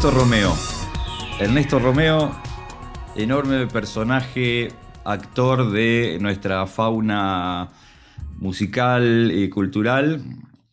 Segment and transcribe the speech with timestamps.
[0.00, 0.56] Ernesto Romeo.
[1.38, 2.34] Ernesto Romeo,
[3.16, 4.72] enorme personaje,
[5.04, 7.68] actor de nuestra fauna
[8.38, 10.22] musical y cultural.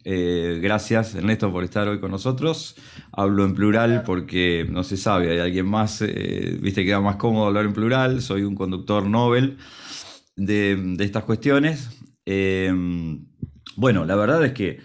[0.05, 2.77] Eh, gracias Ernesto por estar hoy con nosotros.
[3.11, 7.47] Hablo en plural porque no se sabe, hay alguien más, eh, viste, queda más cómodo
[7.47, 8.21] hablar en plural.
[8.21, 9.57] Soy un conductor Nobel
[10.37, 11.89] de, estas cuestiones.
[12.25, 12.73] Eh,
[13.75, 14.79] bueno, la verdad es que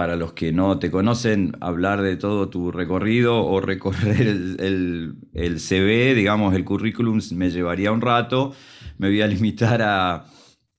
[0.00, 5.60] para los que no te conocen, hablar de todo tu recorrido o recorrer el, el,
[5.60, 8.54] CV, digamos, el currículum, me llevaría un rato.
[8.96, 10.24] Me voy a limitar a,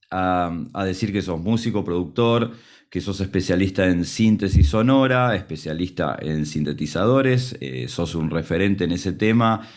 [0.09, 2.53] a, decir que sos músico, productor,
[2.89, 9.13] que sos especialista en síntesis sonora, especialista en sintetizadores, eh, sos un referente en ese
[9.13, 9.69] tema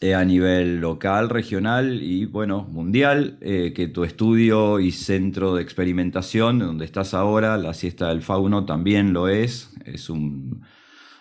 [0.00, 5.62] eh, a nivel local, regional y bueno, mundial, eh, que tu estudio y centro de
[5.62, 10.62] experimentación, donde estás ahora, la siesta del fauno también lo es, es un,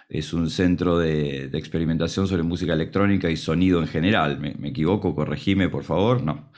[0.09, 4.39] es un centro de, experimentación sobre música electrónica y sonido en general.
[4.39, 5.15] ¿Me, equivoco?
[5.15, 6.21] Corregime, por favor.
[6.21, 6.51] No.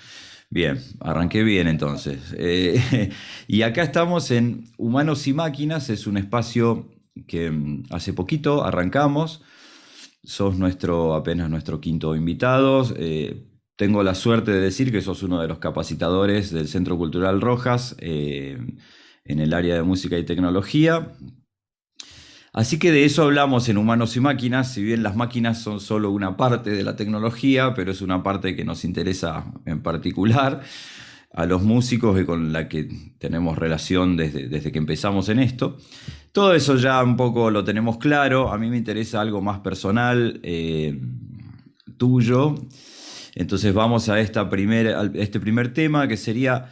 [0.49, 2.35] Bien, arranqué bien entonces.
[2.37, 3.11] Eh,
[3.47, 6.89] y acá estamos en Humanos y Máquinas, es un espacio
[7.27, 9.41] que mm, hace poquito arrancamos
[10.23, 12.85] sos nuestro, apenas nuestro quinto invitado.
[12.97, 17.39] Eh, tengo la suerte de decir que sos uno de los capacitadores del Centro Cultural
[17.39, 18.57] Rojas eh,
[19.23, 21.13] en el área de música y tecnología.
[22.51, 26.09] Así que de eso hablamos en Humanos y Máquinas, si bien las máquinas son solo
[26.11, 30.61] una parte de la tecnología, pero es una parte que nos interesa en particular
[31.31, 35.77] a los músicos y con la que tenemos relación desde, desde que empezamos en esto.
[36.31, 38.51] Todo eso ya un poco lo tenemos claro.
[38.51, 40.99] A mí me interesa algo más personal, eh,
[41.97, 42.55] tuyo.
[43.35, 44.49] Entonces vamos a, esta
[45.13, 46.69] este primer tema que sería,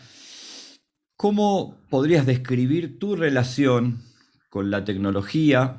[1.15, 4.01] ¿cómo podrías describir tu relación
[4.49, 5.77] con la tecnología,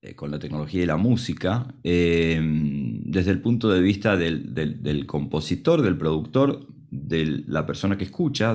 [0.00, 2.40] eh, con la tecnología y la música, eh,
[3.04, 8.54] desde el punto de vista del, compositor, del productor, de la persona que escucha,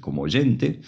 [0.00, 0.80] como oyente?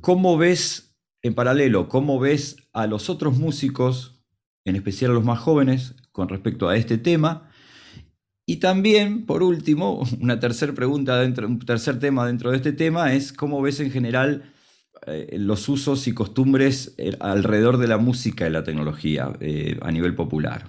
[0.00, 0.87] ¿Cómo ves
[1.28, 4.24] en paralelo, ¿cómo ves a los otros músicos,
[4.64, 7.50] en especial a los más jóvenes, con respecto a este tema?
[8.44, 13.12] Y también, por último, una tercera pregunta dentro, un tercer tema dentro de este tema
[13.12, 14.52] es cómo ves en general
[15.06, 19.92] eh, los usos y costumbres eh, alrededor de la música y la tecnología eh, a
[19.92, 20.66] nivel popular.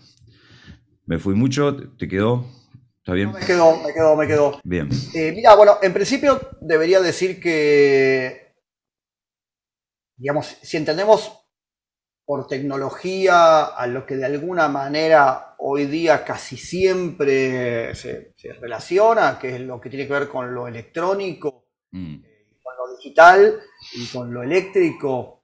[1.06, 2.46] Me fui mucho, ¿te quedó?
[2.98, 3.32] ¿Está bien?
[3.32, 4.60] me quedó, me quedó, me quedó.
[4.64, 4.90] Bien.
[5.34, 8.49] mira, bueno, en principio debería decir que
[10.20, 11.32] digamos, si entendemos
[12.26, 19.56] por tecnología a lo que de alguna manera hoy día casi siempre se, relaciona, que
[19.56, 22.16] es lo que tiene que ver con lo electrónico, mm.
[22.24, 23.60] eh, con lo digital
[23.94, 25.40] y con lo eléctrico,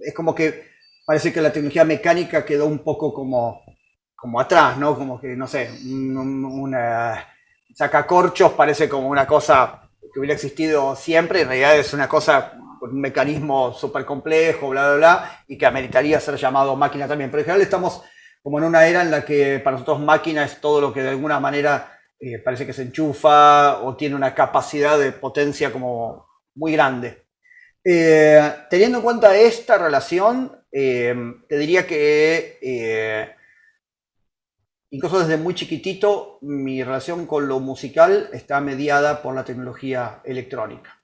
[0.00, 0.70] es como que
[1.04, 3.62] parece que la tecnología mecánica quedó un poco como,
[4.14, 4.96] como atrás, ¿no?
[4.96, 7.26] Como que, no sé, una
[7.74, 13.00] sacacorchos parece como una cosa que hubiera existido siempre, en realidad es una cosa un
[13.00, 17.30] mecanismo súper complejo, bla, bla, bla, y que ameritaría ser llamado máquina también.
[17.30, 18.02] Pero en general estamos
[18.42, 21.10] como en una era en la que para nosotros máquina es todo lo que de
[21.10, 26.72] alguna manera eh, parece que se enchufa o tiene una capacidad de potencia como muy
[26.72, 27.24] grande.
[27.82, 31.14] Eh, teniendo en cuenta esta relación, eh,
[31.48, 33.34] te diría que
[34.90, 40.99] incluso desde muy chiquitito mi relación con lo musical está mediada por la tecnología electrónica.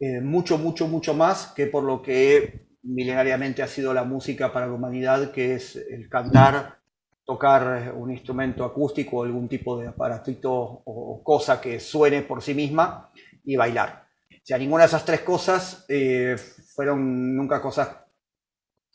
[0.00, 4.66] Eh, mucho, mucho, mucho más que por lo que milenariamente ha sido la música para
[4.66, 6.78] la humanidad, que es el cantar,
[7.24, 10.50] tocar un instrumento acústico o algún tipo de aparatito
[10.84, 13.10] o cosa que suene por sí misma
[13.44, 14.06] y bailar.
[14.30, 16.36] O sea, ninguna de esas tres cosas eh,
[16.74, 17.88] fueron nunca cosas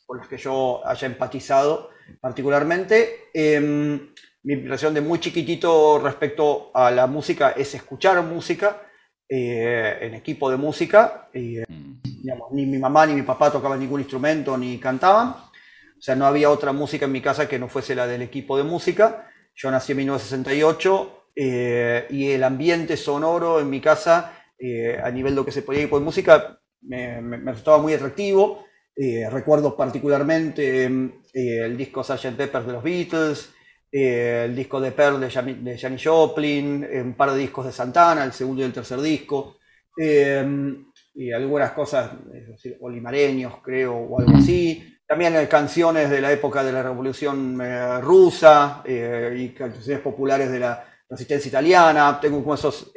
[0.05, 1.89] con las que yo haya empatizado
[2.19, 3.29] particularmente.
[3.33, 4.13] Em,
[4.43, 8.81] mi impresión de muy chiquitito respecto a la música es escuchar música
[9.29, 11.29] eh, en equipo de música.
[11.33, 12.01] Eh, mm.
[12.51, 15.29] ni mi mamá ni mi papá tocaban ningún instrumento ni cantaban.
[15.29, 18.57] O sea, no había otra música en mi casa que no fuese la del equipo
[18.57, 19.29] de música.
[19.55, 24.39] Yo nací en 1968 eh, y el ambiente sonoro en mi casa,
[25.03, 28.65] a nivel de lo que se podía equipo de música, me, me, resultaba muy atractivo.
[29.29, 32.35] recuerdo particularmente el disco Sgt.
[32.37, 33.49] Pepper de los Beatles,
[33.95, 38.33] eh, el disco de Pearl de, Janis Joplin, un par de discos de Santana, el
[38.33, 39.57] segundo y el tercer disco,
[39.95, 40.43] eh,
[41.13, 44.97] y algunas cosas decir, olimareños, creo, o algo así.
[45.05, 50.59] También hay canciones de la época de la Revolución eh, Rusa y canciones populares de
[50.59, 52.17] la resistencia italiana.
[52.19, 52.91] Tengo como esos,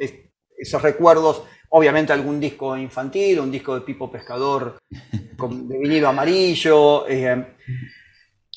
[0.57, 1.43] esos recuerdos.
[1.69, 4.79] Obviamente algún disco infantil, un disco de Pipo Pescador
[5.37, 7.05] con, de vinilo amarillo.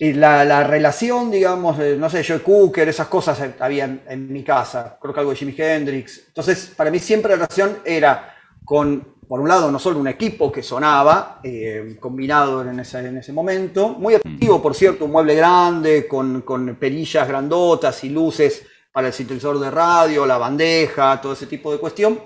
[0.03, 5.13] Y la, relación, digamos, no sé, Joe Cooker, esas cosas había en, mi casa, creo
[5.13, 6.29] que algo de Jimi Hendrix.
[6.29, 10.51] Entonces, para mí siempre la relación era con, por un lado, no solo un equipo
[10.51, 15.35] que sonaba, eh, combinado en ese, en ese momento, muy activo, por cierto, un mueble
[15.35, 21.35] grande, con, con perillas grandotas y luces para el sintetizador de radio, la bandeja, todo
[21.35, 22.19] ese tipo de cuestión.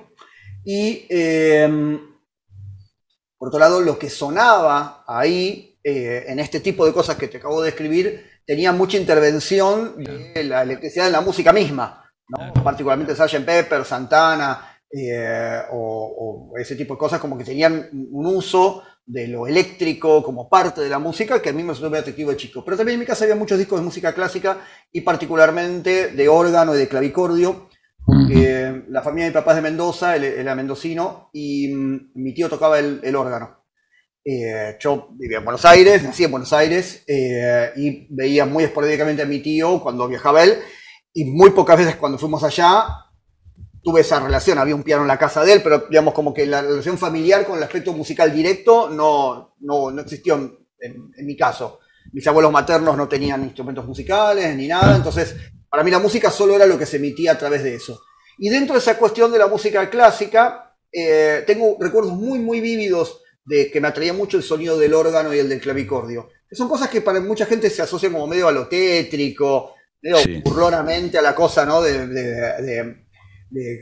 [0.65, 1.99] Y, eh,
[3.37, 7.37] por otro lado, lo que sonaba ahí eh, en este tipo de cosas que te
[7.37, 12.11] acabo de describir, tenía mucha intervención de la electricidad en la música misma,
[12.65, 13.45] particularmente Sgt.
[13.45, 19.47] Pepper, Santana eh, o, ese tipo de cosas, como que tenían un uso de lo
[19.47, 22.65] eléctrico como parte de la música que a mí me resultó muy atractivo de chico.
[22.65, 24.61] Pero también en mi casa había muchos discos de música clásica
[24.91, 27.69] y particularmente de órgano y de clavicordio,
[28.07, 32.33] porque la familia de mi papá es de Mendoza, él era mendocino, y mm, mi
[32.33, 33.64] tío tocaba el órgano.
[34.25, 39.23] Eh, yo vivía en Buenos Aires, nací en Buenos Aires eh, y veía muy esporádicamente
[39.23, 40.59] a mi tío cuando viajaba él
[41.13, 42.87] y muy pocas veces cuando fuimos allá
[43.85, 46.47] tuve esa relación, había un piano en la casa de él, pero digamos como que
[46.47, 50.37] la relación familiar con el aspecto musical directo no, no, no existió
[50.81, 51.81] en, mi caso.
[52.13, 55.37] Mis abuelos maternos no tenían instrumentos musicales ni nada, entonces
[55.69, 58.01] para mí la música solo era lo que se emitía a través de eso.
[58.39, 63.21] Y dentro de esa cuestión de la música clásica, eh, tengo recuerdos muy, muy vívidos
[63.45, 66.31] de que me atraía mucho el sonido del órgano y el del clavicordio.
[66.49, 70.41] Que son cosas que para mucha gente se asocian como medio a lo tétrico, medio
[70.45, 71.83] burlonamente a la cosa, ¿no?
[71.83, 73.05] De,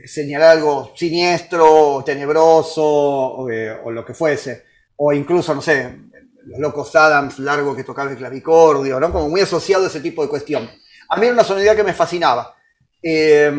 [0.05, 4.65] señalar algo siniestro, tenebroso, eh, o, lo que fuese.
[4.97, 5.97] O incluso, no sé,
[6.45, 9.11] los locos Adams largo que tocaba el clavicordio, ¿no?
[9.11, 10.69] Como muy asociado a ese tipo de cuestión.
[11.09, 12.55] A mí era una sonoridad que me fascinaba.
[13.01, 13.51] Eh,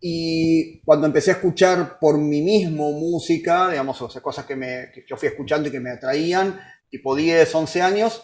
[0.00, 5.16] y cuando empecé a escuchar por mí mismo música, digamos, o cosas que, me, yo
[5.16, 6.60] fui escuchando y que me atraían,
[6.90, 8.22] tipo 10, 11 años,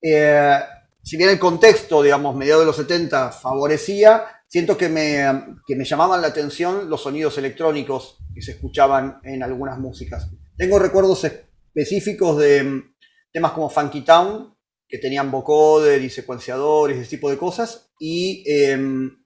[0.00, 0.58] eh,
[1.02, 5.84] si bien el contexto, digamos, mediados de los 70 favorecía, siento que me, que me
[5.84, 10.28] llamaban la atención los sonidos electrónicos que se escuchaban en algunas músicas.
[10.56, 12.94] Tengo recuerdos específicos de mm,
[13.32, 14.54] temas como Funky Town,
[14.88, 19.19] que tenían vocoder y secuenciadores, ese tipo de cosas, y em,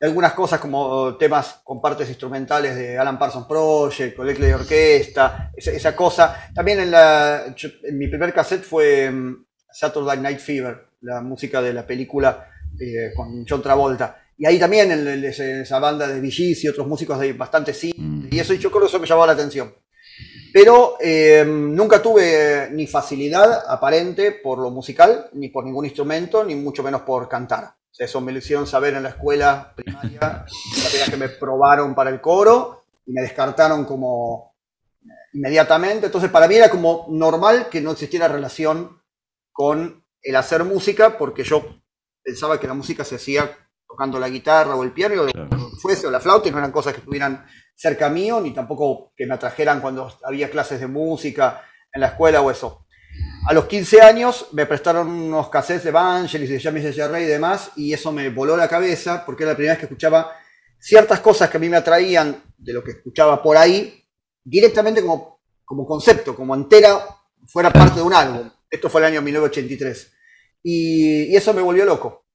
[0.00, 5.94] algunas cosas como temas con partes instrumentales de Alan Parsons Project, colegio de orquesta, esa,
[5.94, 6.50] cosa.
[6.54, 7.54] También en, la,
[7.92, 12.48] mi primer cassette fue mm, Saturday Night Fever, la música de la película
[12.80, 14.22] eh, con John Travolta.
[14.38, 17.92] Y ahí también en, esa banda de VGs y otros músicos de bastante sí.
[17.94, 18.28] Mm.
[18.30, 19.74] Y eso yo creo que eso me llamó la atención.
[20.52, 26.54] Pero eh, nunca tuve ni facilidad aparente por lo musical, ni por ningún instrumento, ni
[26.54, 27.74] mucho menos por cantar.
[27.98, 32.20] Eso me lo hicieron saber en la escuela primaria, la que me probaron para el
[32.20, 34.54] coro y me descartaron como
[35.32, 36.06] inmediatamente.
[36.06, 39.00] Entonces para mí era como normal que no existiera relación
[39.52, 41.82] con el hacer música porque yo
[42.22, 43.56] pensaba que la música se hacía
[43.86, 46.92] tocando la guitarra o el piano o fuese o la flauta y no eran cosas
[46.92, 47.44] que estuvieran
[47.74, 52.40] cerca mío ni tampoco que me atrajeran cuando había clases de música en la escuela
[52.40, 52.86] o eso.
[53.46, 57.70] A los 15 años me prestaron unos cassettes de Vangelis, de James Rey y demás,
[57.76, 60.32] y eso me voló la cabeza porque era la primera vez que escuchaba
[60.78, 64.04] ciertas cosas que a mí me atraían de lo que escuchaba por ahí,
[64.44, 67.00] directamente como, como concepto, como entera,
[67.46, 68.50] fuera parte de un álbum.
[68.70, 70.12] Esto fue el año 1983.
[70.62, 72.26] Y, y eso me volvió loco.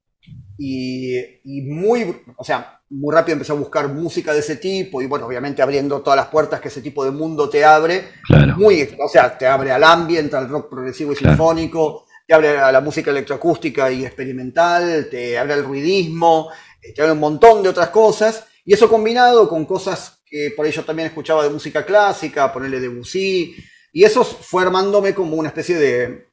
[0.57, 5.07] Y, y, muy, o sea, muy rápido empecé a buscar música de ese tipo y
[5.07, 8.09] bueno, obviamente abriendo todas las puertas que ese tipo de mundo te abre.
[8.55, 12.71] Muy, o sea, te abre al ambiente, al rock progresivo y sinfónico, te abre a
[12.71, 16.49] la música electroacústica y experimental, te abre al ruidismo,
[16.81, 18.45] eh, te abre un montón de otras cosas.
[18.63, 23.55] Y eso combinado con cosas que por ello también escuchaba de música clásica, ponerle Debussy,
[23.93, 26.27] y eso fue armándome como una especie de,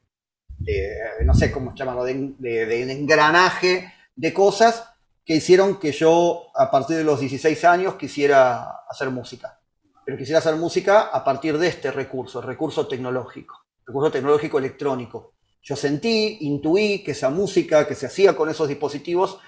[1.23, 4.83] no sé cómo llamarlo, de, de engranaje de cosas
[5.25, 9.59] que hicieron que yo a partir de los 16 años quisiera hacer música.
[10.05, 15.33] Pero quisiera hacer música a partir de este recurso, recurso tecnológico, recurso tecnológico electrónico.
[15.61, 19.39] Yo sentí, intuí que esa música que se hacía con esos dispositivos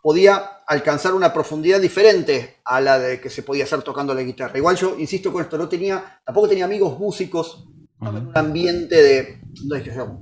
[0.00, 4.56] podía alcanzar una profundidad diferente a la de que se podía hacer tocando la guitarra.
[4.56, 7.66] Igual yo insisto con esto, no tenía, tampoco tenía amigos músicos,
[8.00, 9.40] en un ambiente de,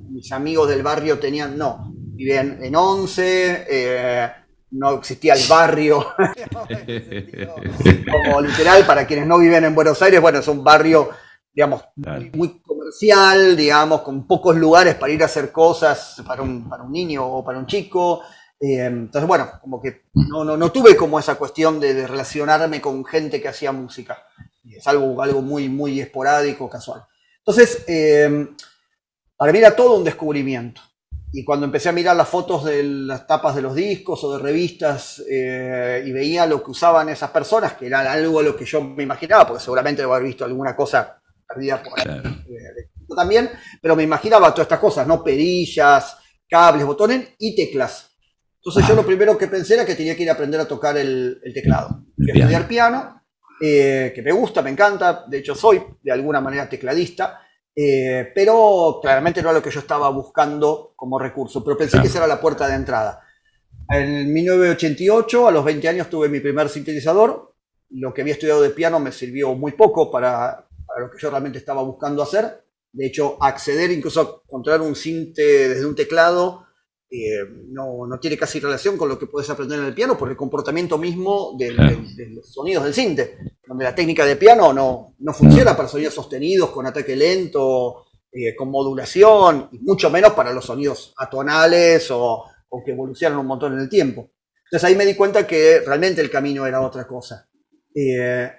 [0.09, 1.93] mis amigos del barrio tenían, no,
[2.23, 4.31] vivían en Once, eh,
[4.71, 6.07] no existía el barrio,
[8.25, 11.11] como literal, para quienes no viven en Buenos Aires, bueno, es un barrio,
[11.53, 11.83] digamos,
[12.33, 16.93] muy, comercial, digamos, con pocos lugares para ir a hacer cosas para un, para un
[16.93, 18.23] niño o para un chico.
[18.59, 23.05] Eh, entonces, bueno, como que no, no, no tuve como esa cuestión de, relacionarme con
[23.05, 24.19] gente que hacía música.
[24.65, 27.05] Es algo, algo muy, muy esporádico, casual.
[27.39, 28.49] Entonces, eh,
[29.37, 30.81] para mí era todo un descubrimiento
[31.35, 34.43] y cuando empecé a mirar las fotos de las tapas de los discos o de
[34.43, 38.67] revistas eh, y veía lo que usaban esas personas, que era algo a lo que
[38.67, 43.51] yo me imaginaba, porque seguramente debo haber visto alguna cosa perdida por ahí eh, también,
[43.81, 45.25] pero me imaginaba todas estas cosas, ¿no?
[45.25, 46.17] Perillas,
[46.49, 48.11] cables, botones y teclas.
[48.57, 50.97] Entonces yo lo primero que pensé era que tenía que ir a aprender a tocar
[50.97, 52.05] el, teclado.
[52.17, 53.23] estudiar piano,
[53.61, 57.42] eh, que me gusta, me encanta, de hecho soy de alguna manera tecladista,
[57.75, 62.09] eh, pero claramente no era lo que yo estaba buscando como recurso, pero pensé que
[62.09, 63.25] esa era la puerta de entrada.
[63.89, 67.55] En 1988, a los 20 años, tuve mi primer sintetizador.
[67.91, 70.67] Lo que había estudiado de piano me sirvió muy poco para,
[70.99, 72.65] lo que yo realmente estaba buscando hacer.
[72.93, 76.62] De hecho, acceder incluso a encontrar un sinte desde un teclado
[77.15, 80.31] eh, no, no, tiene casi relación con lo que puedes aprender en el piano por
[80.31, 85.35] el comportamiento mismo de, los sonidos del cinte, donde la técnica de piano no, no
[85.35, 90.65] funciona para sonidos sostenidos, con ataque lento, eh, con modulación, y mucho menos para los
[90.65, 94.31] sonidos atonales o, o, que evolucionan un montón en el tiempo.
[94.65, 97.47] Entonces ahí me di cuenta que realmente el camino era otra cosa.
[97.95, 98.51] Eh,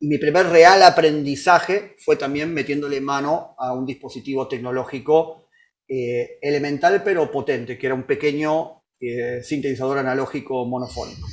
[0.00, 5.45] y mi primer real aprendizaje fue también metiéndole mano a un dispositivo tecnológico
[5.88, 11.26] eh, elemental pero potente, que era un pequeño eh, sintetizador analógico monofónico.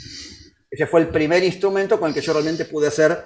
[0.70, 3.18] Ese fue el primer instrumento con el que yo realmente pude hacer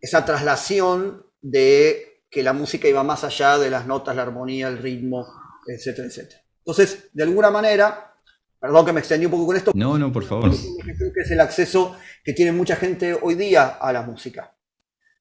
[0.00, 4.78] esa traslación de que la música iba más allá de las notas, la armonía, el
[4.78, 5.26] ritmo,
[5.66, 6.40] etcétera, etcétera.
[6.58, 8.14] Entonces, de alguna manera,
[8.60, 9.72] perdón que me extendí un poco con esto.
[9.74, 10.50] No, no, por favor.
[10.50, 14.54] Creo que es el acceso que tiene mucha gente hoy día a la música.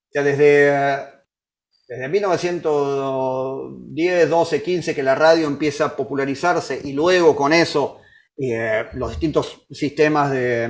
[0.10, 1.19] O sea, desde
[1.90, 8.02] desde 1910, 12, 15 que la radio empieza a popularizarse y luego con eso
[8.38, 10.68] eh, los distintos sistemas de,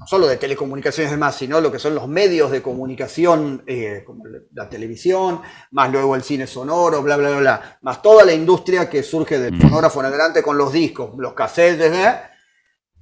[0.00, 4.02] no solo de telecomunicaciones y demás, sino lo que son los medios de comunicación, eh,
[4.04, 5.40] como la televisión,
[5.70, 9.38] más luego el cine sonoro, bla, bla, bla, bla, más toda la industria que surge
[9.38, 12.12] del fonógrafo en adelante con los discos, los cassettes, ¿eh?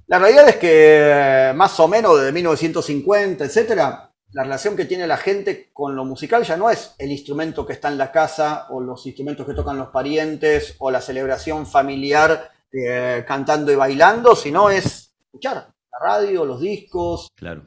[0.05, 5.17] la realidad es que más o menos desde 1950, etcétera, la relación que tiene la
[5.17, 8.81] gente con lo musical ya no es el instrumento que está en la casa o
[8.81, 14.69] los instrumentos que tocan los parientes o la celebración familiar eh, cantando y bailando, sino
[14.69, 15.55] es escuchar
[15.91, 17.29] la radio, los discos.
[17.35, 17.63] Claro.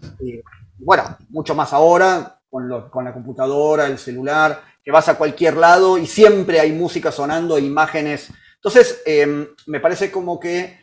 [0.79, 6.07] bueno, mucho más ahora con, la computadora, el celular, que vas a cualquier lado y
[6.07, 8.31] siempre hay música sonando e imágenes.
[8.57, 10.79] Entonces, em, me parece como que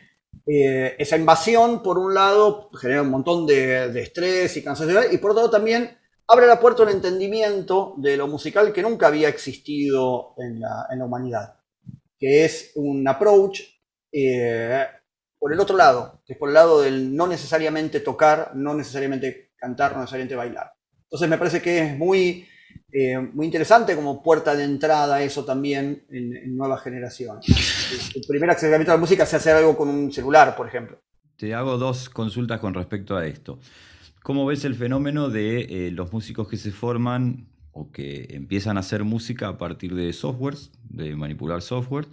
[0.46, 5.32] eh, esa invasión, por un lado, genera un montón de, estrés y cansancio, y por
[5.32, 9.28] otro lado también abre la puerta a un entendimiento de lo musical que nunca había
[9.28, 11.56] existido en la, humanidad,
[12.18, 13.60] que es un approach
[14.10, 14.86] eh,
[15.38, 19.52] por el otro lado, que es por el lado del no necesariamente tocar, no necesariamente
[19.56, 20.72] cantar, no necesariamente bailar.
[21.04, 22.46] Entonces me parece que es muy
[22.90, 27.44] eh, muy interesante como puerta de entrada eso también en, nuevas generaciones.
[28.14, 30.98] El primer acercamiento a la música se hace algo con un celular, por ejemplo.
[31.36, 33.58] Te hago dos consultas con respecto a esto.
[34.22, 38.80] ¿Cómo ves el fenómeno de eh, los músicos que se forman o que empiezan a
[38.80, 42.06] hacer música a partir de softwares, de manipular software?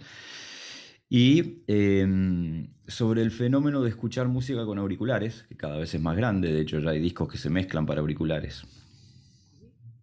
[1.08, 6.16] Y em, sobre el fenómeno de escuchar música con auriculares, que cada vez es más
[6.16, 8.64] grande, de hecho ya hay discos que se mezclan para auriculares.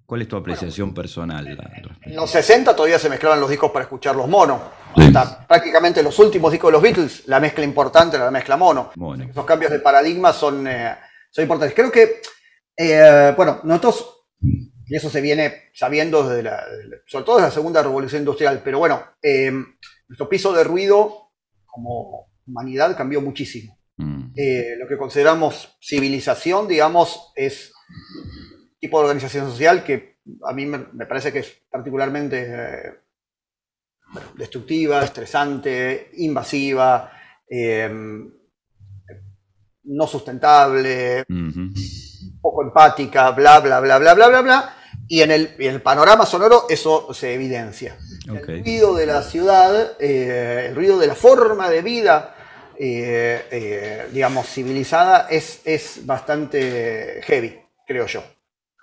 [0.05, 1.47] ¿Cuál es tu apreciación personal?
[2.01, 4.61] En los 60 todavía se mezclaban los discos para escuchar los monos.
[4.95, 8.91] Hasta prácticamente los últimos discos de los Beatles, la mezcla importante era la mezcla mono.
[9.29, 10.95] Esos cambios de paradigma son, eh,
[11.31, 11.75] son importantes.
[11.75, 12.21] Creo que,
[12.75, 16.63] eh, bueno, nosotros, y eso se viene sabiendo desde la,
[17.07, 19.51] sobre todo desde la segunda revolución industrial, pero bueno, eh,
[20.07, 21.31] nuestro piso de ruido
[21.65, 23.79] como humanidad cambió muchísimo.
[23.95, 24.33] Mm.
[24.79, 27.71] lo que consideramos civilización, digamos, es
[28.83, 32.93] tipo de organización social que a mí me, parece que es particularmente eh,
[34.35, 37.09] destructiva, estresante, invasiva,
[37.47, 38.29] em,
[39.85, 41.23] no sustentable,
[42.41, 44.75] poco empática, bla, bla, bla, bla, bla, bla, bla.
[45.07, 47.97] Y en el, el panorama sonoro eso se evidencia.
[48.27, 52.35] El ruido de la ciudad, eh, el ruido de la forma de vida,
[52.77, 58.23] eh, digamos, civilizada, es, es bastante heavy, creo yo.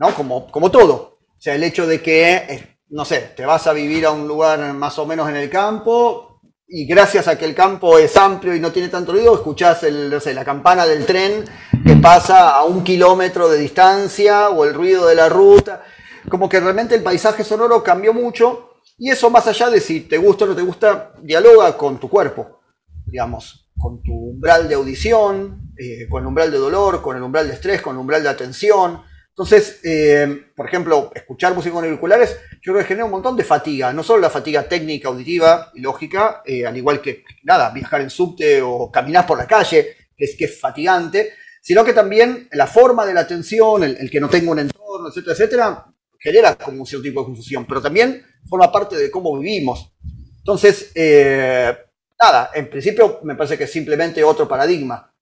[0.00, 0.14] ¿No?
[0.14, 1.18] Como, como todo.
[1.20, 4.26] O sea, el hecho de que, eh, no sé, te vas a vivir a un
[4.26, 8.54] lugar más o menos en el campo y gracias a que el campo es amplio
[8.54, 11.44] y no tiene tanto ruido, escuchás el, la campana del tren
[11.84, 15.84] que pasa a un kilómetro de distancia o el ruido de la ruta.
[16.28, 20.18] Como que realmente el paisaje sonoro cambió mucho y eso más allá de si te
[20.18, 22.60] gusta o no te gusta, dialoga con tu cuerpo,
[23.06, 27.48] digamos, con tu umbral de audición, eh, con el umbral de dolor, con el umbral
[27.48, 32.36] de estrés, con el umbral de atención Entonces, eh, por ejemplo, escuchar música con auriculares,
[32.60, 35.80] yo creo que genera un montón de fatiga, no solo la fatiga técnica, auditiva y
[35.80, 40.24] lógica, eh, al igual que, nada, viajar en subte o caminar por la calle, que
[40.26, 41.32] es, que es fatigante,
[41.62, 45.32] sino que también la forma de la atención, el, que no tenga un entorno, etcétera,
[45.32, 45.86] etcétera,
[46.18, 49.92] genera como un cierto tipo de confusión, pero también forma parte de cómo vivimos.
[50.38, 51.74] Entonces, eh,
[52.20, 55.14] nada, en principio me parece que es simplemente otro paradigma.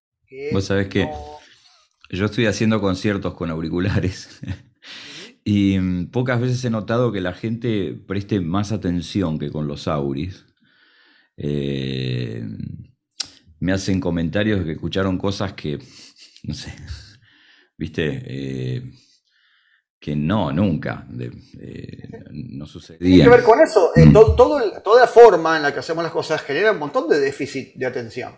[0.52, 1.08] Vos sabés que
[2.16, 4.40] yo estoy haciendo conciertos con auriculares
[5.44, 9.88] y mm, pocas veces he notado que la gente preste más atención que con los
[9.88, 10.46] auris.
[11.36, 12.42] Eh,
[13.60, 15.78] me hacen comentarios que escucharon cosas que,
[16.44, 16.74] no sé,
[17.76, 18.82] viste, eh,
[20.00, 22.98] que no, nunca, eh, no sucedía.
[22.98, 23.90] Tiene que ver con eso.
[23.96, 24.12] Mm.
[24.12, 27.86] toda la forma en la que hacemos las cosas genera un montón de déficit de
[27.86, 28.32] atención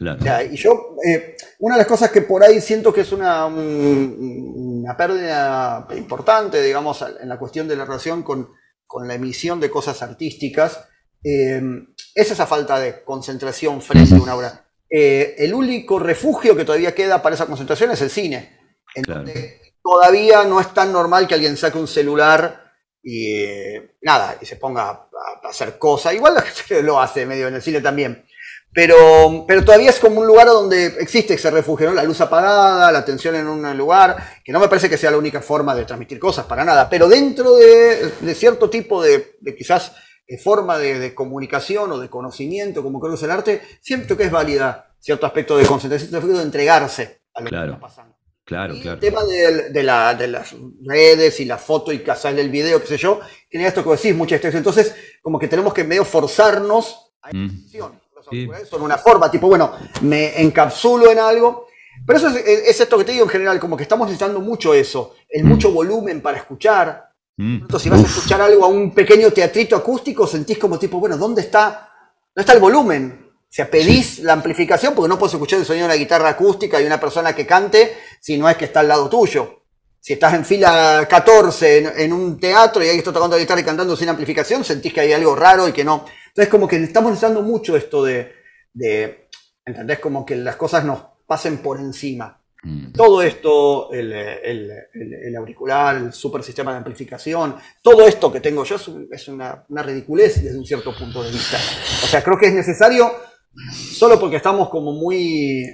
[0.00, 4.96] y yo, eh, una de las cosas que por ahí siento que es una, una
[4.96, 8.50] pérdida importante, digamos, en la cuestión de la relación con,
[9.04, 10.84] la emisión de cosas artísticas,
[11.22, 11.60] eh,
[12.14, 14.64] es esa falta de concentración frente a una obra.
[14.88, 18.56] Eh, el único refugio que todavía queda para esa concentración es el cine,
[18.94, 23.34] en donde todavía no es tan normal que alguien saque un celular y
[24.00, 25.08] nada, y se ponga a,
[25.44, 26.14] a hacer cosas.
[26.14, 28.24] Igual la gente lo hace medio en el cine también.
[28.72, 31.94] Pero, pero todavía es como un lugar donde existe ese refugio, ¿no?
[31.94, 35.16] La luz apagada, la atención en un lugar, que no me parece que sea la
[35.16, 36.88] única forma de transmitir cosas, para nada.
[36.88, 39.92] Pero dentro de, cierto tipo de, quizás
[40.26, 44.24] eh, forma de, comunicación o de conocimiento, como creo que es el arte, siento que
[44.24, 48.16] es válida cierto aspecto de concentración, de entregarse a lo que está pasando.
[48.44, 48.94] Claro, y claro.
[48.94, 53.20] El tema de, las redes y la foto y casar el video, qué sé yo,
[53.48, 54.60] tiene esto que decís, mucha extensión.
[54.60, 58.07] Entonces, como que tenemos que medio forzarnos a esa mm
[58.68, 61.68] son una forma, tipo, bueno, me encapsulo en algo.
[62.06, 65.14] Pero eso es, esto que te digo en general, como que estamos necesitando mucho eso,
[65.28, 65.48] el mm.
[65.48, 67.12] mucho volumen para escuchar.
[67.36, 67.62] Mm.
[67.62, 71.16] Entonces, si vas a escuchar algo a un pequeño teatrito acústico, sentís como tipo, bueno,
[71.16, 71.90] ¿dónde está,
[72.34, 73.28] dónde está el volumen?
[73.48, 76.80] O sea, pedís la amplificación porque no puedes escuchar el sonido de una guitarra acústica
[76.80, 79.62] y una persona que cante si no es que está al lado tuyo.
[80.00, 83.64] Si estás en fila 14 en, un teatro y alguien está tocando la guitarra y
[83.64, 86.04] cantando sin amplificación, sentís que hay algo raro y que no.
[86.38, 88.32] Entonces, como que estamos necesitando mucho esto de,
[89.66, 89.98] ¿entendés?
[89.98, 92.40] Como que las cosas nos pasen por encima.
[92.62, 92.92] Mm.
[92.92, 98.76] Todo esto, el, auricular, el super sistema de amplificación, todo esto que tengo yo
[99.10, 101.56] es, una, ridiculez desde un cierto punto de vista.
[102.04, 103.10] O sea, creo que es necesario
[103.72, 105.64] solo porque estamos como muy.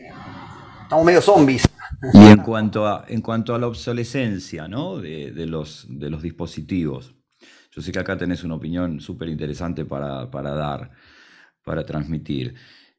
[0.85, 1.69] estamos medio zombies.
[2.15, 4.97] Y en cuanto a, en cuanto a la obsolescencia ¿no?
[4.97, 7.15] de, los, de los dispositivos,
[7.75, 10.93] yo sé que acá tenés una opinión súper interesante para, dar,
[11.65, 12.55] para transmitir.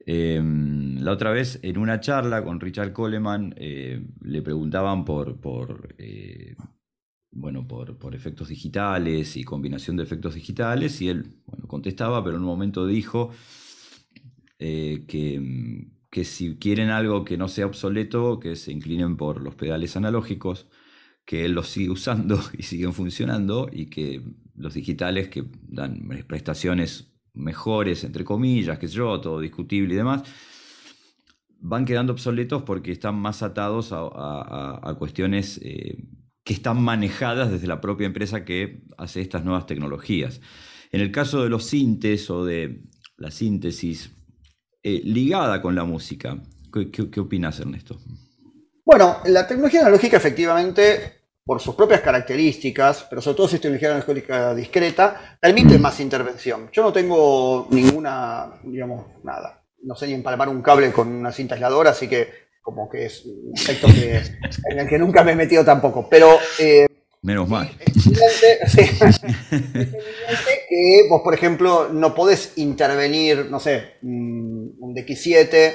[0.05, 5.95] Em, la otra vez, en una charla con Richard Coleman, eh, le preguntaban por, por,
[5.97, 6.55] eh,
[7.31, 12.47] bueno, por, efectos digitales y combinación de efectos digitales, y él contestaba, pero en un
[12.47, 13.31] momento dijo
[14.59, 19.55] eh, que, que si quieren algo que no sea obsoleto, que se inclinen por los
[19.55, 20.67] pedales analógicos,
[21.25, 24.21] que él los sigue usando y siguen funcionando, y que
[24.55, 30.23] los digitales que dan prestaciones mejores, entre comillas, que yo, todo discutible y demás,
[31.59, 35.97] van quedando obsoletos porque están más atados a, cuestiones eh,
[36.43, 40.41] que están manejadas desde la propia empresa que hace estas nuevas tecnologías.
[40.91, 42.83] En el caso de los sintes o de
[43.17, 44.11] la síntesis
[44.83, 47.99] eh, ligada con la música, ¿qué, qué opinas, Ernesto?
[48.85, 51.14] Bueno, la tecnología analógica efectivamente
[51.45, 56.69] por sus propias características, pero sobre todo si es tecnología analógica discreta, permite más intervención.
[56.71, 59.61] Yo no tengo ninguna, digamos, nada.
[59.83, 63.23] No sé ni empalmar un cable con una cinta aisladora, así que como que es
[63.25, 64.23] un aspecto que,
[64.71, 66.09] en el que nunca me he metido tampoco.
[66.09, 66.39] Pero...
[66.57, 66.87] Eh,
[67.21, 67.69] Menos mal.
[67.85, 69.91] Es evidente,
[70.69, 75.73] que vos, por ejemplo, no podés intervenir, no sé, un DX7,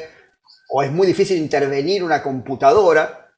[0.70, 3.32] o es muy difícil intervenir una computadora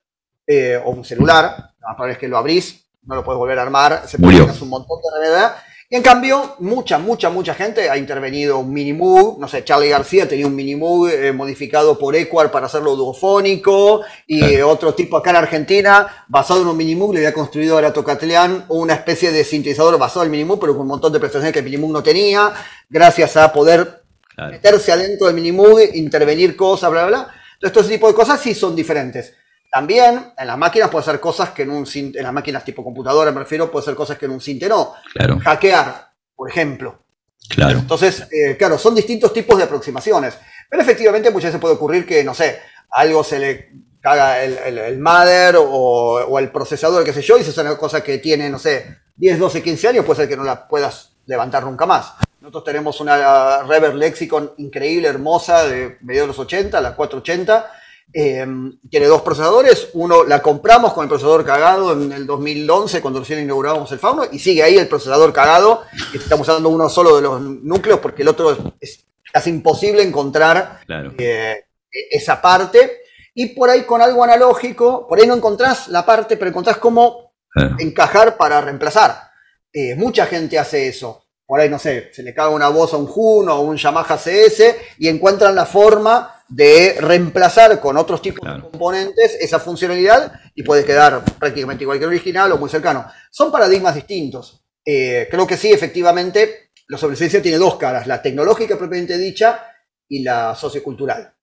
[0.46, 4.02] eh, o un celular la más que lo abrís, no lo puedes volver a armar,
[4.06, 5.56] se un montón de realidad.
[5.92, 9.38] Y en cambio, mucha, mucha, mucha gente ha intervenido un mini Moog.
[9.38, 14.00] No sé, Charlie García tenía un mini Moog eh, modificado por Equar para hacerlo duofónico.
[14.26, 17.92] Y otro tipo acá en Argentina, basado en un mini Moog, le había construido a
[17.92, 21.20] Tocatleán una especie de sintetizador basado en el mini Moog, pero con un montón de
[21.20, 22.54] prestaciones que el mini Moog no tenía.
[22.88, 24.02] Gracias a poder
[24.50, 27.34] meterse adentro del mini Moog, intervenir cosas, bla, bla, bla.
[27.52, 29.34] Entonces, todo ese tipo de cosas sí son diferentes.
[29.72, 33.32] También en las máquinas puede ser cosas que en un en las máquinas tipo computadora
[33.32, 34.92] me refiero, puede ser cosas que en un cinte no.
[35.14, 35.38] Claro.
[35.40, 37.02] Hackear, por ejemplo.
[37.48, 37.78] Claro.
[37.78, 40.36] Entonces, eh, claro, son distintos tipos de aproximaciones.
[40.68, 43.70] Pero efectivamente muchas veces puede ocurrir que, no sé, algo se le
[44.02, 48.18] caga el, el, mother o, el procesador, qué sé yo, y se una cosa que
[48.18, 51.86] tiene, no sé, 10, 12, 15 años, puede ser que no la puedas levantar nunca
[51.86, 52.12] más.
[52.42, 57.70] Nosotros tenemos una Rever Lexicon increíble, hermosa, de medio de los 80, la 480.
[58.12, 58.46] Eh,
[58.90, 59.88] tiene dos procesadores.
[59.94, 64.24] Uno la compramos con el procesador cagado en el 2011, cuando recién inauguramos el Fauno,
[64.30, 65.82] y sigue ahí el procesador cagado.
[66.12, 70.80] Estamos usando uno solo de los núcleos porque el otro es, casi imposible encontrar
[71.18, 73.02] eh, esa parte.
[73.34, 77.32] Y por ahí con algo analógico, por ahí no encontrás la parte, pero encontrás cómo
[77.78, 79.30] encajar para reemplazar.
[79.72, 81.22] Eh, mucha gente hace eso
[81.52, 84.16] por ahí no sé, se le caga una voz a un Juno o un Yamaha
[84.16, 90.62] CS y encuentran la forma de reemplazar con otros tipos de componentes esa funcionalidad y
[90.62, 93.06] puede quedar prácticamente igual que el original o muy cercano.
[93.30, 94.62] Son paradigmas distintos.
[94.84, 99.64] Eh, creo que sí, efectivamente, la obsolescencia tiene dos caras, la tecnológica propiamente dicha
[100.08, 101.34] y la sociocultural.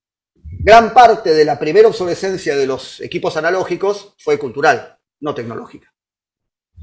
[0.62, 5.94] Gran parte de la primera obsolescencia de los equipos analógicos fue cultural, no tecnológica.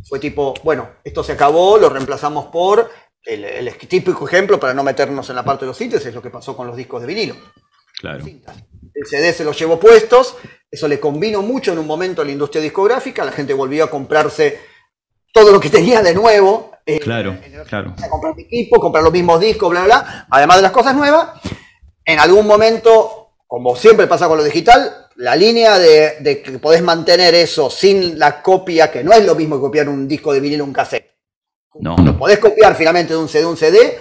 [0.04, 2.90] Fue tipo, bueno, esto se acabó, lo reemplazamos por
[3.26, 6.56] el, típico ejemplo, para no meternos en la parte de los es lo que pasó
[6.56, 7.34] con los discos de vinilo.
[7.96, 8.24] Claro.
[8.26, 10.36] El CD se los llevó puestos,
[10.70, 13.90] eso le convino mucho en un momento a la industria discográfica, la gente volvió a
[13.90, 14.60] comprarse
[15.32, 16.72] todo lo que tenía de nuevo.
[16.84, 17.36] Eh, claro,
[17.68, 17.94] claro.
[18.02, 21.40] A comprar equipo, comprar los mismos discos, bla, bla, además de las cosas nuevas.
[22.04, 26.82] En algún momento, como siempre pasa con lo digital, la línea de, de que podés
[26.82, 30.40] mantener eso sin la copia, que no es lo mismo que copiar un disco de
[30.40, 31.16] vinilo un cassette
[31.80, 31.96] no.
[31.98, 33.98] Lo podés copiar finalmente de un CD un CD,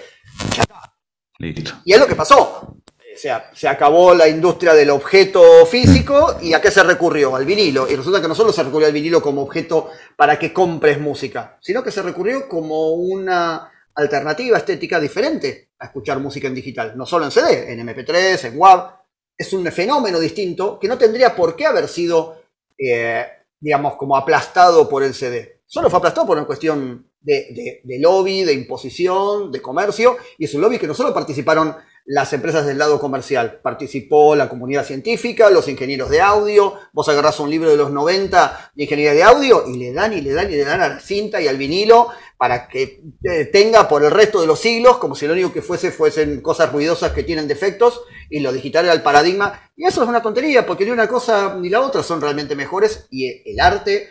[0.56, 0.94] ya está.
[1.40, 1.74] Listo.
[1.84, 2.78] Y es lo que pasó.
[3.16, 7.36] Sea, se acabó la industria del objeto físico y a qué se recurrió?
[7.36, 7.90] Al vinilo.
[7.90, 11.58] Y resulta que no solo se recurrió al vinilo como objeto para que compres música,
[11.62, 16.98] sino que se recurrió como una alternativa estética diferente a escuchar música en digital.
[16.98, 18.94] No solo en CD, en MP3, en WAV.
[19.38, 22.42] Es un fenómeno distinto que no tendría por qué haber sido,
[22.78, 23.26] eh,
[23.60, 25.62] digamos, como aplastado por el CD.
[25.66, 30.62] Solo fue aplastado por una cuestión de, lobby, de imposición, de comercio, y es un
[30.62, 35.68] lobby que no solo participaron las empresas del lado comercial, participó la comunidad científica, los
[35.68, 39.78] ingenieros de audio, vos agarrás un libro de los 90 de ingeniería de audio y
[39.78, 42.68] le dan y le dan y le dan a la cinta y al vinilo para
[42.68, 45.92] que eh, tenga por el resto de los siglos, como si lo único que fuese
[45.92, 49.72] fuesen cosas ruidosas que tienen defectos, y lo digital era el paradigma.
[49.76, 53.08] Y eso es una tontería, porque ni una cosa ni la otra son realmente mejores,
[53.10, 54.10] y el arte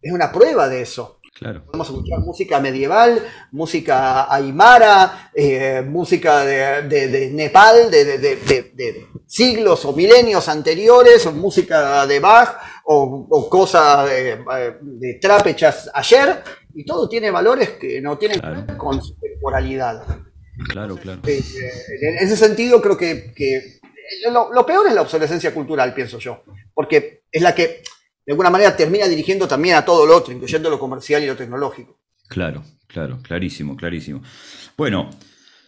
[0.00, 1.20] es una prueba de eso.
[1.40, 11.24] Podemos escuchar música medieval, música aymara, eh, música de, Nepal, de, siglos o milenios anteriores,
[11.26, 16.42] o música de Bach, o, cosas de, trap hechas ayer,
[16.74, 18.40] y todo tiene valores que no tienen
[18.76, 20.04] con su temporalidad.
[20.68, 21.22] Claro, claro.
[21.26, 21.42] Eh,
[22.02, 23.80] en ese sentido, creo que,
[24.30, 26.42] lo peor es la obsolescencia cultural, pienso yo,
[26.74, 27.82] porque es la que
[28.24, 31.36] de alguna manera termina dirigiendo también a todo lo otro, incluyendo lo comercial y lo
[31.36, 31.98] tecnológico.
[32.28, 34.22] Claro, claro, clarísimo, clarísimo.
[34.76, 35.10] Bueno,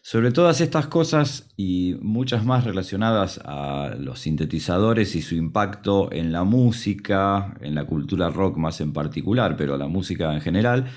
[0.02, 6.30] sobre todas estas cosas y muchas más relacionadas a los sintetizadores y su impacto en
[6.30, 10.90] la música, en la cultura rock más en particular, pero la música en general,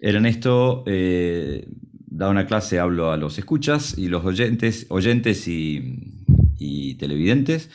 [0.00, 6.14] Ernesto eh, da una clase, hablo a los escuchas y los oyentes, oyentes y,
[6.58, 7.70] y televidentes,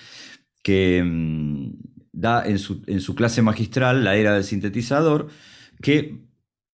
[0.64, 1.85] que mm,
[2.16, 5.28] da en su, clase magistral la era del sintetizador,
[5.82, 6.24] que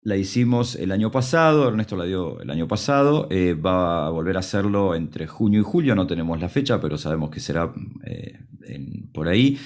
[0.03, 4.37] la hicimos el año pasado, Ernesto la dio el año pasado, eh, va a volver
[4.37, 7.73] a hacerlo entre junio y julio, no tenemos la fecha, pero sabemos que será
[8.05, 8.39] eh,
[9.13, 9.57] por ahí.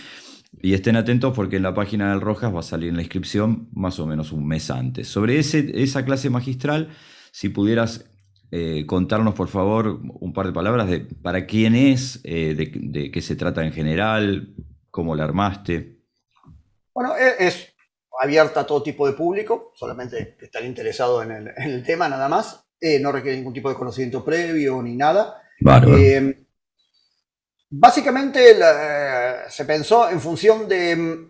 [0.61, 3.67] Y estén atentos porque en la página del Rojas va a salir en la inscripción
[3.73, 5.09] más o menos un mes antes.
[5.09, 6.89] Sobre ese, esa clase magistral,
[7.31, 8.09] si pudieras
[8.51, 13.21] eh, contarnos por favor un par de palabras de para quién es, de, de qué
[13.21, 14.55] se trata en general,
[14.95, 15.97] ¿Cómo la armaste?
[16.93, 17.67] Bueno, e-, es,
[18.17, 22.65] abierta a todo tipo de público, solamente que estar interesado en el, tema nada más.
[22.79, 25.41] Eh, no requiere ningún tipo de conocimiento previo ni nada.
[25.97, 26.45] Eh,
[27.71, 28.55] básicamente
[29.49, 31.27] se pensó en función de,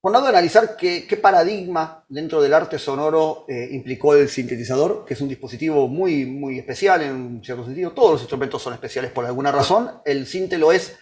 [0.00, 5.12] por un lado, analizar qué, paradigma dentro del arte sonoro eh, implicó el sintetizador, que
[5.12, 7.92] es un dispositivo muy, muy especial en un cierto sentido.
[7.92, 9.90] Todos los instrumentos son especiales por alguna razón.
[10.06, 10.98] El sinte lo es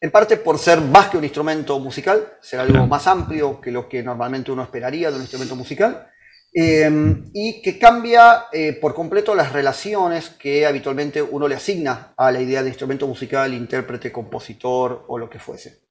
[0.00, 3.88] en parte por ser más que un instrumento musical, ser algo más amplio que lo
[3.88, 6.10] que normalmente uno esperaría de un instrumento musical,
[6.52, 12.32] em, y que cambia eh, por completo las relaciones que habitualmente uno le asigna a
[12.32, 15.82] la idea de instrumento musical, intérprete, compositor o lo que fuese.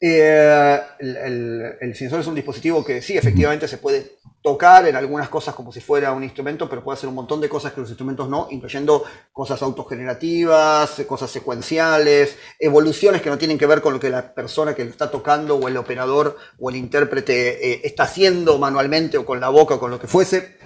[0.00, 5.54] Eh, el, sensor es un dispositivo que sí, efectivamente se puede tocar en algunas cosas
[5.56, 8.28] como si fuera un instrumento, pero puede hacer un montón de cosas que los instrumentos
[8.28, 14.10] no, incluyendo cosas autogenerativas, cosas secuenciales, evoluciones que no tienen que ver con lo que
[14.10, 18.58] la persona que lo está tocando o el operador o el intérprete eh, está haciendo
[18.58, 20.58] manualmente o con la boca o con lo que fuese.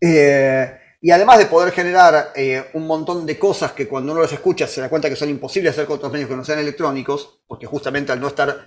[0.00, 2.32] Eh, y además de poder generar
[2.72, 5.72] un montón de cosas que cuando uno las escucha se da cuenta que son imposibles
[5.72, 8.66] hacer con otros medios que no sean electrónicos, porque justamente al no estar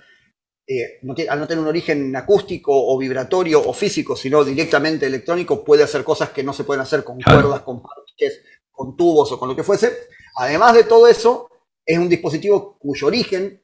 [0.72, 5.82] eh, al no tener un origen acústico o vibratorio o físico, sino directamente electrónico, puede
[5.82, 9.48] hacer cosas que no se pueden hacer con cuerdas, con parches, con tubos o con
[9.48, 9.92] lo que fuese.
[10.36, 11.50] Además de todo eso,
[11.84, 13.60] es un dispositivo cuyo origen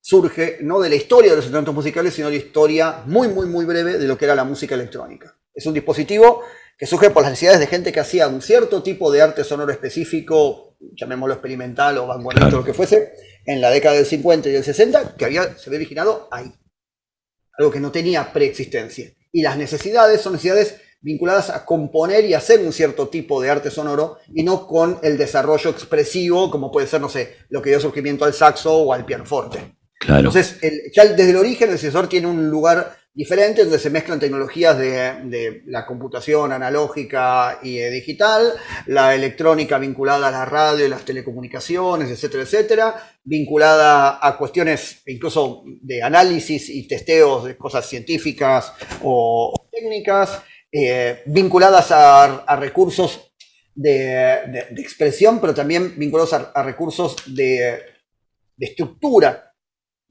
[0.00, 3.44] surge no de la historia de los instrumentos musicales, sino de la historia muy, muy,
[3.44, 5.36] muy breve de lo que era la música electrónica.
[5.52, 6.44] Es un dispositivo
[6.82, 9.70] que surge por las necesidades de gente que hacía un cierto tipo de arte sonoro
[9.70, 13.12] específico, llamémoslo experimental o vanguardista o lo que fuese,
[13.46, 16.52] en la década del 50 y del 60 que había, se había originado ahí.
[17.56, 19.14] Algo que no tenía preexistencia.
[19.30, 23.70] Y las necesidades son necesidades vinculadas a componer y hacer un cierto tipo de arte
[23.70, 27.78] sonoro y no con el desarrollo expresivo como puede ser, no sé, lo que dio
[27.78, 29.76] surgimiento al saxo o al pianoforte.
[30.00, 30.18] Claro.
[30.18, 30.58] Entonces,
[30.92, 35.62] ya desde el origen el sensor tiene un lugar diferente, donde se mezclan tecnologías de,
[35.66, 38.54] la computación analógica y eh, digital,
[38.86, 45.64] la electrónica vinculada a la radio y las telecomunicaciones, etcétera, etcétera, vinculada a cuestiones incluso
[45.82, 48.72] de análisis y testeos de cosas científicas
[49.02, 53.34] o, técnicas, eh, vinculadas a, recursos
[53.74, 57.78] de, expresión, pero también vinculados a, recursos de
[58.58, 59.51] estructura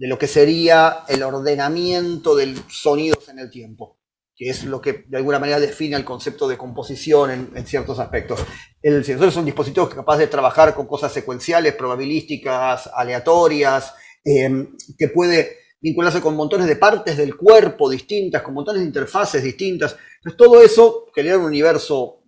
[0.01, 3.99] de lo que sería el ordenamiento de sonidos en el tiempo,
[4.35, 8.43] que es lo que de alguna manera define el concepto de composición en, ciertos aspectos.
[8.81, 13.93] El sensor es un dispositivo capaz de trabajar con cosas secuenciales, probabilísticas, aleatorias,
[14.25, 19.43] em, que puede vincularse con montones de partes del cuerpo distintas, con montones de interfaces
[19.43, 19.95] distintas.
[20.15, 22.23] Entonces todo eso genera un universo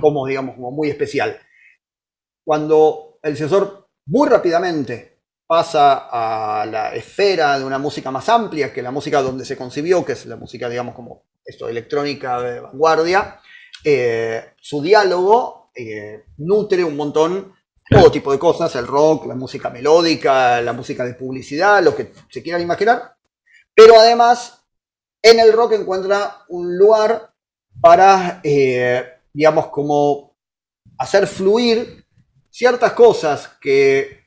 [0.00, 1.36] como, digamos, como muy especial.
[2.44, 5.17] Cuando el sensor muy rápidamente
[5.48, 10.04] pasa a la esfera de una música más amplia que la música donde se concibió,
[10.04, 13.40] que es la música, digamos, como esto, electrónica de vanguardia,
[13.82, 17.54] eh, su diálogo eh, nutre un montón
[17.88, 22.12] todo tipo de cosas, el rock, la música melódica, la música de publicidad, lo que
[22.28, 23.16] se quieran imaginar,
[23.74, 24.62] pero además
[25.22, 27.32] en el rock encuentra un lugar
[27.80, 30.36] para, eh, digamos, como
[30.98, 32.04] hacer fluir
[32.50, 34.17] ciertas cosas que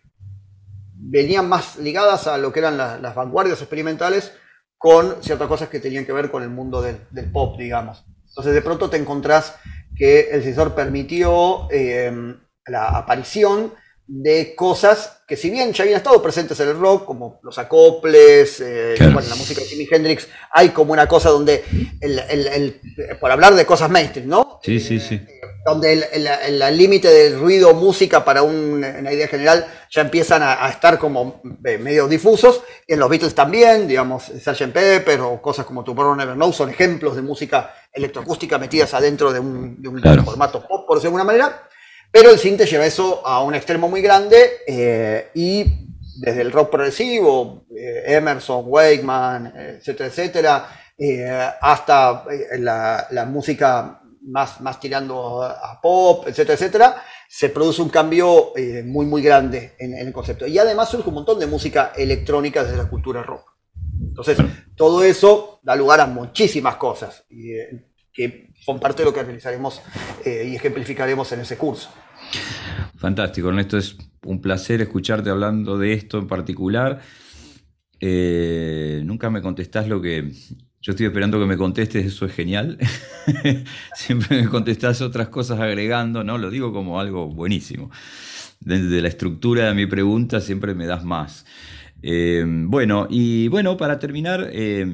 [1.04, 4.34] venían más ligadas a lo que eran las vanguardias experimentales
[4.78, 8.06] con ciertas cosas que tenían que ver con el mundo del, pop, digamos.
[8.30, 9.56] Entonces de pronto te encontrás
[9.96, 12.36] que el sensor permitió eh,
[12.66, 13.74] la aparición
[14.14, 18.60] de cosas que si bien ya habían estado presentes en el rock, como los acoples,
[18.60, 21.64] eh, en la música de Jimi Hendrix, hay como una cosa donde,
[22.02, 22.82] el,
[23.22, 24.60] por hablar de cosas mainstream, ¿no?
[24.62, 25.16] Sí, sí, sí.
[25.16, 31.00] Eh, donde el límite del ruido, música, para una idea general, ya empiezan a, estar
[31.00, 32.62] como eh, medio difusos.
[32.86, 34.74] En los Beatles también, digamos, Sgt.
[34.74, 39.40] Pepper o cosas como Brother Never Know son ejemplos de música electroacústica metidas adentro de
[39.40, 39.82] un,
[40.26, 41.68] formato pop, por decirlo de alguna manera.
[42.12, 45.66] Pero el cinte lleva eso a un extremo muy grande eh, y
[46.20, 50.68] desde el rock progresivo, eh, Emerson, Wakeman, etcétera, etcétera,
[51.62, 52.26] hasta
[52.60, 58.84] la, la música más, más tirando a pop, etcétera, etcétera, se produce un cambio eh,
[58.86, 60.46] muy, muy grande en, el concepto.
[60.48, 63.52] Y además surge un montón de música electrónica desde la cultura rock.
[64.02, 64.38] Entonces,
[64.76, 69.82] todo eso da lugar a muchísimas cosas eh, que son parte de lo que realizaremos
[70.24, 71.90] eh, y ejemplificaremos en ese curso.
[72.96, 77.02] Fantástico, Ernesto, es un placer escucharte hablando de esto en particular.
[78.00, 80.32] nunca me contestás lo que
[80.82, 82.80] yo estoy esperando que me contestes, eso es genial.
[83.96, 86.40] Siempre me contestás otras cosas agregando, ¿no?
[86.40, 87.92] Lo digo como algo buenísimo.
[88.60, 91.46] Desde la estructura de mi pregunta siempre me das más.
[92.04, 94.86] Eh, bueno, y bueno, para terminar, eh,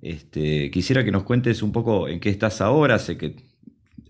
[0.00, 2.98] este, quisiera que nos cuentes un poco en qué estás ahora.
[2.98, 3.36] Sé que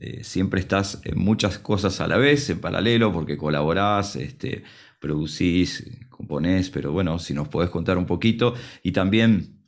[0.01, 4.65] eh, siempre estás en muchas cosas a la vez, en paralelo, porque colaborás, este,
[4.99, 8.55] producís, componés, pero bueno, si nos podés contar un poquito.
[8.83, 9.63] Y también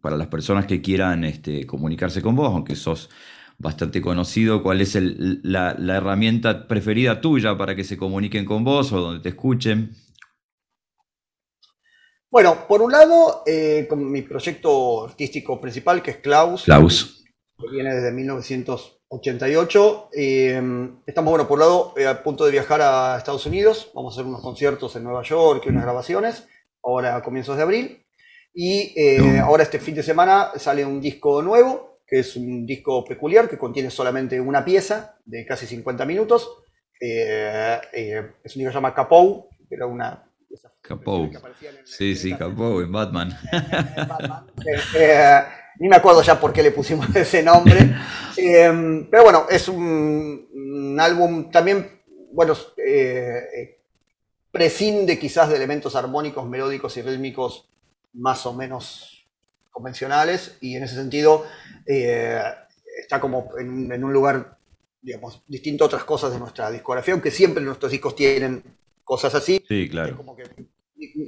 [0.00, 3.10] para las personas que quieran este, comunicarse con vos, aunque sos
[3.58, 9.00] bastante conocido, cuál es la, herramienta preferida tuya para que se comuniquen con vos o
[9.00, 9.92] donde te escuchen.
[12.36, 16.64] Bueno, por un lado, eh, con mi proyecto artístico principal, que es Klaus.
[16.64, 17.24] Klaus.
[17.58, 20.10] Que viene desde 1988.
[20.12, 23.90] Eh, estamos, bueno, por un lado, eh, a punto de viajar a Estados Unidos.
[23.94, 26.46] Vamos a hacer unos conciertos en Nueva York y unas grabaciones,
[26.82, 28.04] ahora a comienzos de abril.
[28.52, 33.02] Y eh, ahora este fin de semana sale un disco nuevo que es un disco
[33.02, 36.50] peculiar que contiene solamente una pieza de casi 50 minutos.
[37.00, 40.22] Es un disco que se llama Capou, que era una...
[40.82, 41.30] Capou.
[41.84, 43.36] Sí, sí, Capou en Batman.
[44.98, 45.42] Eh,
[45.78, 47.94] ni me acuerdo ya por qué le pusimos ese nombre.
[48.34, 52.00] pero bueno, es un, álbum también,
[52.32, 52.54] bueno,
[54.50, 57.68] prescinde quizás de elementos armónicos, melódicos y rítmicos
[58.14, 59.26] más o menos
[59.70, 61.44] convencionales y en ese sentido
[61.84, 62.40] eh,
[62.98, 64.56] está como en, un lugar,
[65.02, 68.62] digamos, distinto a otras cosas de nuestra discografía, aunque siempre nuestros discos tienen
[69.06, 69.64] cosas así.
[69.66, 70.16] Sí, claro.
[70.16, 70.44] como que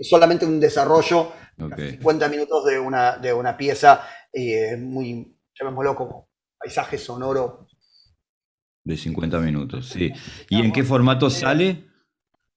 [0.02, 6.98] solamente un desarrollo, 50 minutos de una, de una pieza eh, muy, llamémoslo como paisaje
[6.98, 7.66] sonoro.
[8.84, 10.10] De 50 minutos, sí.
[10.50, 11.84] ¿Y en qué formato sale?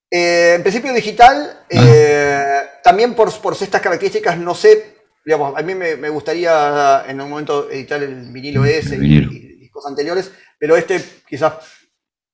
[0.10, 2.62] Eh, en principio digital, ah.
[2.84, 7.69] también por, por estas características, no sé digamos, a mí me, gustaría en un momento
[7.69, 11.53] editar el vinilo S y, discos anteriores, pero este quizás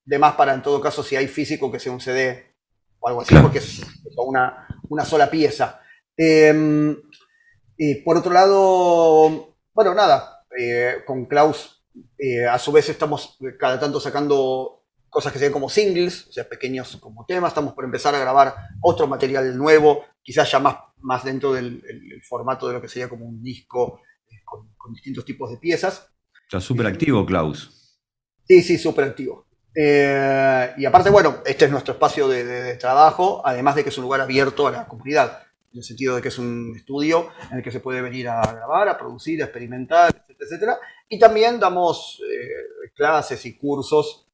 [0.05, 2.46] de más para en todo caso si hay físico que sea un CD
[2.99, 3.81] o algo así, porque es
[4.17, 5.81] una, una sola pieza.
[6.15, 6.95] Em,
[7.77, 11.83] y por otro lado, bueno, nada, eh, con Klaus
[12.17, 16.47] eh, a su vez estamos cada tanto sacando cosas que sean como singles, o sea,
[16.47, 17.51] pequeños como temas.
[17.51, 21.81] Estamos por empezar a grabar otro material nuevo, quizás ya más, más dentro del
[22.27, 26.09] formato de lo que sería como un disco eh, con, distintos tipos de piezas.
[26.43, 27.99] Está súper activo, Klaus.
[28.47, 29.46] Sí, sí, súper activo.
[29.79, 34.05] Eh, y aparte, bueno, este es nuestro espacio de, trabajo, además de que es un
[34.05, 37.63] lugar abierto a la comunidad, en el sentido de que es un estudio en el
[37.63, 40.79] que se puede venir a grabar, a producir, a experimentar, etcétera, etcétera.
[41.09, 42.21] Y también damos
[42.95, 44.27] clases y cursos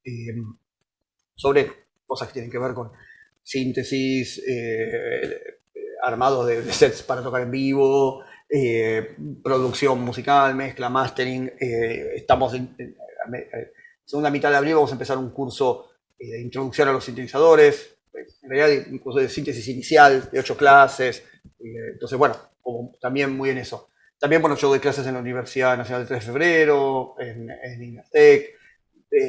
[1.36, 1.72] sobre
[2.06, 2.92] cosas que tienen que ver con
[3.44, 5.60] síntesis, eh,
[6.04, 11.52] armados de, sets para tocar en vivo, eh, producción musical, mezcla, mastering.
[11.60, 12.54] Eh, estamos
[14.06, 18.50] segunda mitad de abril vamos a empezar un curso de introducción a los sintetizadores, en
[18.50, 21.24] realidad un curso de síntesis inicial de ocho clases.
[21.60, 22.36] entonces, bueno,
[23.02, 23.90] también muy en eso.
[24.20, 27.84] También, bueno, yo doy clases en la Universidad Nacional del 3 de Febrero, en, en
[27.84, 28.56] INATEC,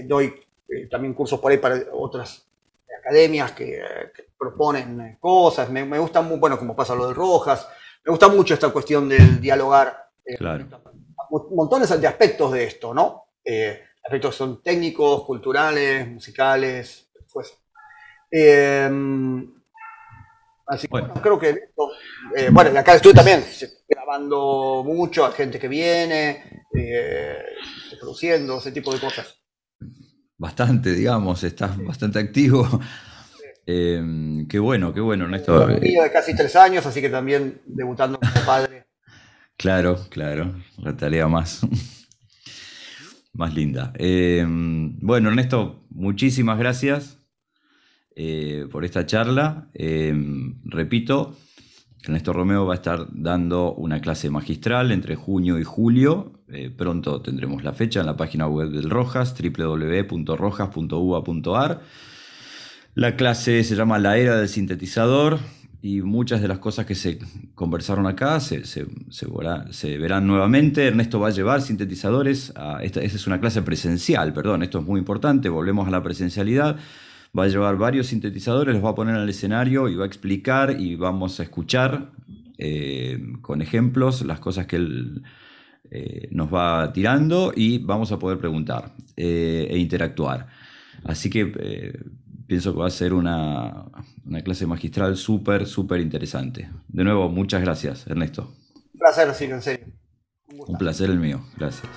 [0.05, 0.35] doy
[0.69, 2.47] eh, también cursos por ahí para otras
[2.99, 3.83] academias que,
[4.39, 5.71] proponen cosas.
[5.71, 7.67] Me, gusta muy, bueno, como pasa lo de Rojas,
[8.05, 10.11] me gusta mucho esta cuestión del dialogar.
[10.25, 10.67] Eh, claro.
[11.51, 13.25] Montones de aspectos de esto, ¿no?
[14.05, 17.57] Eh, aspectos son técnicos, culturales, musicales, pues.
[20.67, 21.15] así que bueno.
[21.23, 21.91] creo que esto,
[22.53, 23.45] bueno, acá estoy también
[23.89, 26.65] grabando mucho, a gente que viene,
[27.99, 29.45] produciendo, ese tipo de cosas
[30.37, 32.69] bastante, digamos, estás bastante activo.
[33.67, 35.71] Em, qué bueno, qué bueno, Néstor.
[35.71, 38.85] Un niño de casi tres años, así que también debutando como padre.
[39.57, 41.61] Claro, claro, la tarea más,
[43.35, 43.93] más linda.
[43.97, 47.19] Em, bueno, Ernesto, muchísimas gracias
[48.17, 49.71] eh, por esta charla.
[49.75, 51.37] Em, repito,
[52.03, 56.45] Ernesto Romeo va a estar dando una clase magistral entre junio y julio.
[56.49, 61.83] Eh, pronto tendremos la fecha en la página web del Rojas, www.rojas.ua.ar.
[62.95, 65.41] La clase se llama La Era del Sintetizador
[65.85, 67.19] y muchas de las cosas que se
[67.55, 68.63] conversaron acá se,
[69.99, 70.87] verán nuevamente.
[70.87, 72.55] Ernesto va a llevar sintetizadores.
[72.57, 76.79] A esta, es una clase presencial, perdón, esto es muy importante, volvemos a la presencialidad
[77.39, 80.81] va a llevar varios sintetizadores, los va a poner el escenario y va a explicar
[80.81, 82.13] y vamos a escuchar
[82.57, 85.23] eh, con ejemplos las cosas que él
[85.91, 90.47] eh, nos va tirando y vamos a poder preguntar eh, e interactuar.
[91.03, 91.53] Así que
[92.47, 93.87] pienso que va a ser una,
[94.25, 96.71] una clase magistral súper, súper interesante.
[96.89, 98.53] De nuevo, muchas gracias, Ernesto.
[98.93, 99.87] Un placer, sí, en serio.
[100.49, 101.89] Un placer el mío, gracias.